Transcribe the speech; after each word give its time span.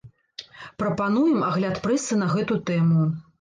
Прапануем 0.83 1.43
агляд 1.49 1.75
прэсы 1.85 2.19
на 2.23 2.31
гэту 2.33 2.59
тэму. 2.73 3.07